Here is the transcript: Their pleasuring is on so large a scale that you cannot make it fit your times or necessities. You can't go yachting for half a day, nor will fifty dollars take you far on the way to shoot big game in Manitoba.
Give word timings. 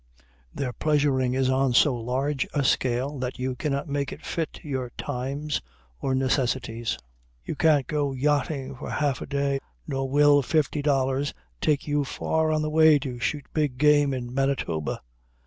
Their 0.51 0.73
pleasuring 0.73 1.35
is 1.35 1.47
on 1.47 1.73
so 1.73 1.93
large 1.95 2.47
a 2.55 2.63
scale 2.63 3.19
that 3.19 3.37
you 3.37 3.55
cannot 3.55 3.87
make 3.87 4.11
it 4.11 4.25
fit 4.25 4.59
your 4.63 4.89
times 4.97 5.61
or 5.99 6.15
necessities. 6.15 6.97
You 7.45 7.53
can't 7.53 7.85
go 7.85 8.11
yachting 8.11 8.75
for 8.77 8.89
half 8.89 9.21
a 9.21 9.27
day, 9.27 9.59
nor 9.85 10.09
will 10.09 10.41
fifty 10.41 10.81
dollars 10.81 11.35
take 11.61 11.87
you 11.87 12.03
far 12.03 12.51
on 12.51 12.63
the 12.63 12.69
way 12.71 12.97
to 12.97 13.19
shoot 13.19 13.45
big 13.53 13.77
game 13.77 14.11
in 14.11 14.33
Manitoba. 14.33 15.01